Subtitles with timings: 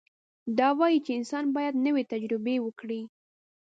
[0.57, 3.01] دا وایي چې انسان باید نوې تجربې وکړي.